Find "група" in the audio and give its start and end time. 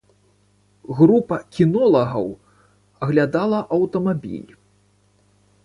0.99-1.37